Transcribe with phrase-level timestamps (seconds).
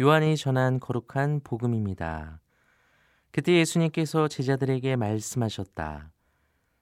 [0.00, 2.40] 요한이 전한 거룩한 복음입니다.
[3.30, 6.10] 그때 예수님께서 제자들에게 말씀하셨다.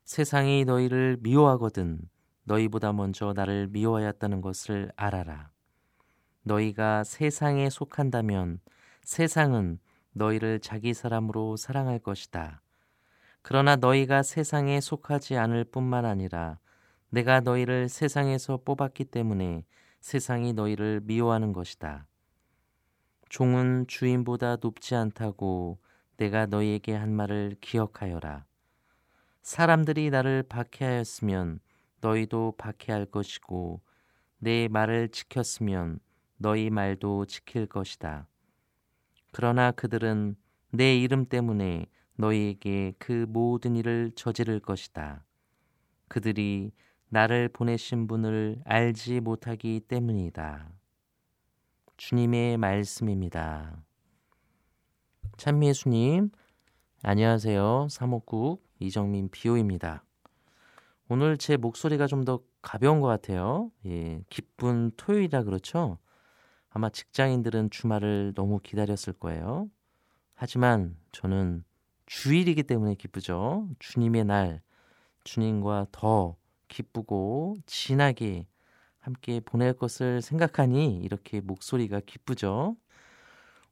[0.06, 2.00] 세상이 너희를 미워하거든
[2.44, 5.50] 너희보다 먼저 나를 미워하였다는 것을 알아라.
[6.42, 8.60] 너희가 세상에 속한다면
[9.02, 9.78] 세상은
[10.12, 12.62] 너희를 자기 사람으로 사랑할 것이다.
[13.42, 16.58] 그러나 너희가 세상에 속하지 않을 뿐만 아니라
[17.10, 19.66] 내가 너희를 세상에서 뽑았기 때문에
[20.00, 22.06] 세상이 너희를 미워하는 것이다.
[23.32, 25.78] 종은 주인보다 높지 않다고
[26.18, 28.44] 내가 너희에게 한 말을 기억하여라.
[29.40, 31.58] 사람들이 나를 박해하였으면
[32.02, 33.80] 너희도 박해할 것이고
[34.36, 35.98] 내 말을 지켰으면
[36.36, 38.26] 너희 말도 지킬 것이다.
[39.30, 40.36] 그러나 그들은
[40.70, 45.24] 내 이름 때문에 너희에게 그 모든 일을 저지를 것이다.
[46.08, 46.70] 그들이
[47.08, 50.81] 나를 보내신 분을 알지 못하기 때문이다.
[52.04, 53.80] 주님의 말씀입니다.
[55.36, 56.30] 참미예수님,
[57.04, 57.86] 안녕하세요.
[57.90, 60.04] 사목국 이정민 비오입니다.
[61.08, 63.70] 오늘 제 목소리가 좀 더 가벼운 것 같아요.
[63.86, 65.98] 예, 기쁜 토요일이라 그렇죠?
[66.70, 69.70] 아마 직장인들은 주말을 너무 기다렸을 거예요.
[70.34, 71.62] 하지만 저는
[72.06, 73.68] 주일이기 때문에 기쁘죠.
[73.78, 74.60] 주님의 날,
[75.22, 76.34] 주님과 더
[76.66, 78.48] 기쁘고 진하게
[79.02, 82.76] 함께 보낼 것을 생각하니 이렇게 목소리가 기쁘죠.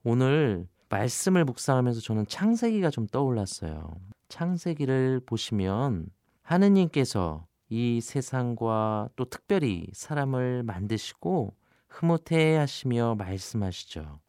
[0.02, 3.94] 오늘 말씀을 묵상하면서 저는 창세기가 좀 떠올랐어요.
[4.28, 6.06] 창세기를 보시면
[6.42, 11.54] 하느님께서 이 세상과 또 특별히 사람을 만드시고
[11.88, 14.20] 흐뭇해 하시며 말씀하시죠.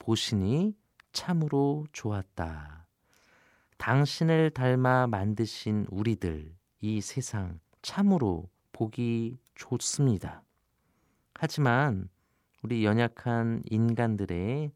[0.00, 0.74] 보시니
[1.12, 2.86] 참으로 좋았다.
[3.78, 10.42] 당신을 닮아 만드신 우리들, 이 세상 참으로 보기 좋습니다.
[11.34, 12.08] 하지만
[12.62, 14.72] 우리 연약한 인간들의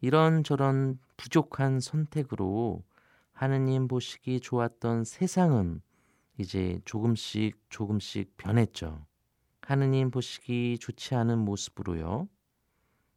[0.00, 2.84] 이런저런 부족한 선택으로
[3.32, 5.80] 하느님 보시기 좋았던 세상은
[6.38, 9.06] 이제 조금씩 조금씩 변했죠.
[9.62, 12.28] 하느님 보시기 좋지 않은 모습으로요.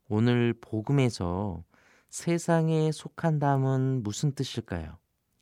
[0.07, 1.63] 오늘 복음에서
[2.09, 4.97] 세상에 속한다면 무슨 뜻일까요?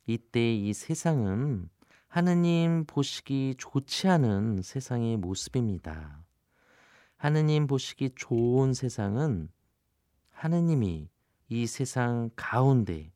[0.06, 1.70] 이때 이 세상은
[2.08, 6.24] 하느님 보시기 좋지 않은 세상의 모습입니다.
[7.18, 9.50] 하느님 보시기 좋은 세상은
[10.30, 11.10] 하느님이
[11.50, 13.12] 이 세상 가운데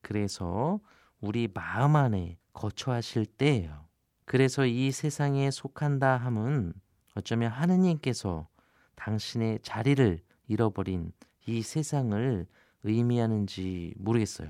[0.00, 0.80] 그래서
[1.20, 3.86] 우리 마음 안에 거처하실 때예요.
[4.24, 6.72] 그래서 이 세상에 속한다 함은
[7.14, 8.48] 어쩌면 하느님께서
[8.94, 10.18] 당신의 자리를
[10.48, 11.12] 잃어버린
[11.46, 12.46] 이 세상을
[12.84, 14.48] 의미하는지 모르겠어요.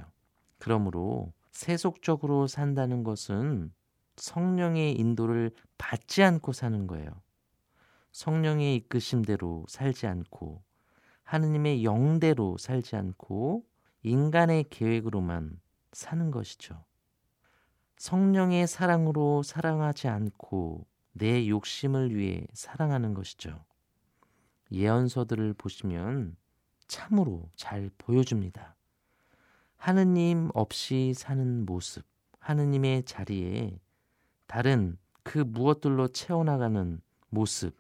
[0.59, 3.73] 그러므로 세속적으로 산다는 것은
[4.21, 7.11] 성령의 인도를 받지 않고 사는 거예요.
[8.13, 10.63] 성령의 이끄심대로 살지 않고
[11.25, 13.65] 하느님의 영대로 살지 않고
[14.03, 15.61] 인간의 계획으로만
[15.93, 16.85] 사는 것이죠.
[17.97, 23.65] 성령의 사랑으로 사랑하지 않고 내 욕심을 위해 사랑하는 것이죠.
[24.73, 26.37] 예언서들을 보시면
[26.87, 28.75] 참으로 잘 보여줍니다.
[29.77, 32.05] 하느님 없이 사는 모습,
[32.39, 33.79] 하느님의 자리에
[34.51, 37.77] 다른 그 무엇들로 채워나가는 모습,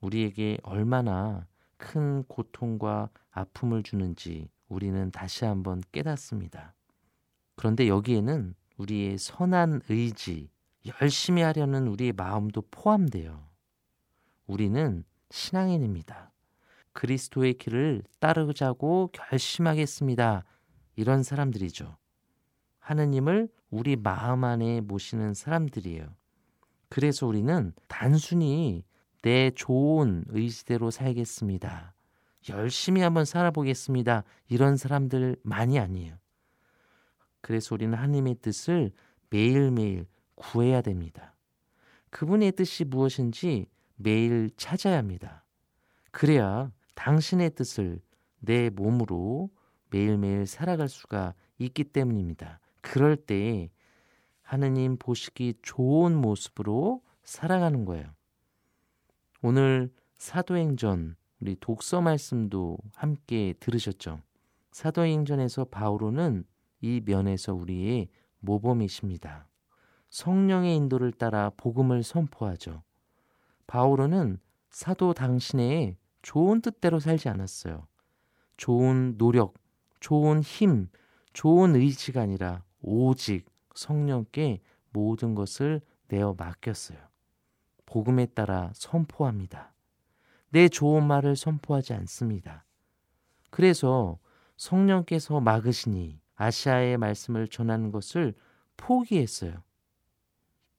[0.00, 1.46] 우리에게 얼마나
[1.76, 6.72] 큰 고통과 아픔을 주는지 우리는 다시 한번 깨닫습니다.
[7.54, 10.48] 그런데 여기에는 우리의 선한 의지,
[11.02, 13.50] 열심히 하려는 우리의 마음도 포함돼요.
[14.46, 16.32] 우리는 신앙인입니다.
[16.94, 20.44] 그리스도의 길을 따르자고 결심하겠습니다.
[20.96, 21.94] 이런 사람들이죠.
[22.86, 26.06] 하느님을 우리 마음 안에 모시는 사람들이에요.
[26.88, 28.84] 그래서 우리는 단순히
[29.22, 31.94] 내 좋은 의지대로 살겠습니다.
[32.48, 34.22] 열심히 한번 살아보겠습니다.
[34.48, 36.14] 이런 사람들 많이 아니에요.
[37.40, 38.92] 그래서 우리는 하나님의 뜻을
[39.30, 41.34] 매일매일 구해야 됩니다.
[42.10, 45.44] 그분의 뜻이 무엇인지 매일 찾아야 합니다.
[46.12, 48.00] 그래야 당신의 뜻을
[48.38, 49.50] 내 몸으로
[49.90, 52.60] 매일매일 살아갈 수가 있기 때문입니다.
[52.92, 53.68] 그럴 때
[54.42, 58.06] 하느님 보시기 좋은 모습으로 살아가는 거예요.
[59.42, 64.20] 오늘 사도행전 우리 독서 말씀도 함께 들으셨죠?
[64.70, 66.44] 사도행전에서 바오로는
[66.80, 69.48] 이 면에서 우리의 모범이십니다.
[70.08, 72.82] 성령의 인도를 따라 복음을 선포하죠.
[73.66, 74.38] 바오로는
[74.70, 77.88] 사도 당신의 좋은 뜻대로 살지 않았어요.
[78.56, 79.54] 좋은 노력,
[80.00, 80.88] 좋은 힘,
[81.32, 83.44] 좋은 의지가 아니라 오직
[83.74, 84.60] 성령께
[84.90, 86.98] 모든 것을 내어 맡겼어요.
[87.84, 89.74] 복음에 따라 선포합니다.
[90.50, 92.64] 내 좋은 말을 선포하지 않습니다.
[93.50, 94.18] 그래서
[94.56, 98.34] 성령께서 막으시니 아시아의 말씀을 전하는 것을
[98.76, 99.62] 포기했어요.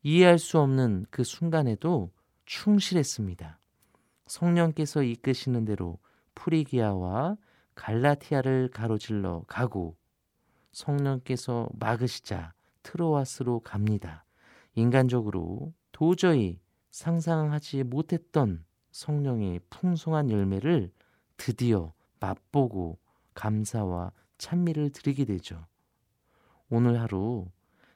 [0.02, 2.12] 이해할 수 없는 그 순간에도
[2.46, 3.60] 충실했습니다.
[4.28, 6.00] 성령께서 이끄시는 대로
[6.36, 7.38] 프리기아와
[7.76, 9.98] 갈라티아를 가로질러 가고
[10.78, 12.54] 성령께서 막으시자
[12.84, 14.26] 트로아스로 갑니다.
[14.76, 16.60] 인간적으로 도저히
[16.92, 20.92] 상상하지 못했던 성령의 풍성한 열매를
[21.36, 23.00] 드디어 맛보고
[23.34, 25.66] 감사와 찬미를 드리게 되죠.
[26.70, 27.48] 오늘 하루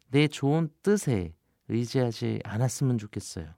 [0.10, 1.36] 내 좋은 뜻에
[1.68, 3.54] 의지하지 않았으면 좋겠어요.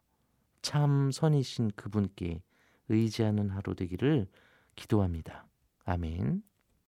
[0.62, 2.42] 참 선이신 그분께
[2.90, 4.28] 의지하는 하루 되기를
[4.76, 5.48] 기도합니다.
[5.86, 6.44] 아멘.